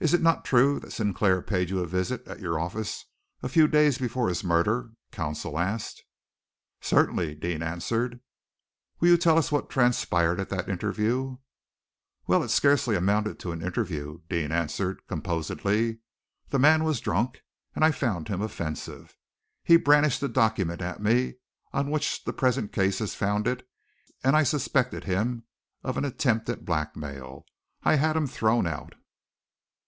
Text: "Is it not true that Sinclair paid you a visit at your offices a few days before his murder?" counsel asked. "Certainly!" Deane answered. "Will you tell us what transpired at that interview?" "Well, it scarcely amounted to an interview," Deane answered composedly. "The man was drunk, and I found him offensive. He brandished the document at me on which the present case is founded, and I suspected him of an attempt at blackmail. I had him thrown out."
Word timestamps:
"Is 0.00 0.12
it 0.12 0.20
not 0.20 0.44
true 0.44 0.80
that 0.80 0.90
Sinclair 0.90 1.40
paid 1.42 1.70
you 1.70 1.78
a 1.78 1.86
visit 1.86 2.26
at 2.26 2.40
your 2.40 2.58
offices 2.58 3.04
a 3.40 3.48
few 3.48 3.68
days 3.68 3.98
before 3.98 4.28
his 4.28 4.42
murder?" 4.42 4.90
counsel 5.12 5.56
asked. 5.60 6.02
"Certainly!" 6.80 7.36
Deane 7.36 7.62
answered. 7.62 8.18
"Will 8.98 9.10
you 9.10 9.16
tell 9.16 9.38
us 9.38 9.52
what 9.52 9.70
transpired 9.70 10.40
at 10.40 10.48
that 10.48 10.68
interview?" 10.68 11.36
"Well, 12.26 12.42
it 12.42 12.48
scarcely 12.48 12.96
amounted 12.96 13.38
to 13.38 13.52
an 13.52 13.62
interview," 13.62 14.22
Deane 14.28 14.50
answered 14.50 15.00
composedly. 15.06 16.00
"The 16.48 16.58
man 16.58 16.82
was 16.82 16.98
drunk, 16.98 17.42
and 17.76 17.84
I 17.84 17.92
found 17.92 18.26
him 18.26 18.42
offensive. 18.42 19.16
He 19.62 19.76
brandished 19.76 20.20
the 20.20 20.28
document 20.28 20.82
at 20.82 21.00
me 21.00 21.34
on 21.72 21.92
which 21.92 22.24
the 22.24 22.32
present 22.32 22.72
case 22.72 23.00
is 23.00 23.14
founded, 23.14 23.64
and 24.24 24.34
I 24.36 24.42
suspected 24.42 25.04
him 25.04 25.44
of 25.84 25.96
an 25.96 26.04
attempt 26.04 26.48
at 26.48 26.64
blackmail. 26.64 27.46
I 27.84 27.94
had 27.94 28.16
him 28.16 28.26
thrown 28.26 28.66
out." 28.66 28.96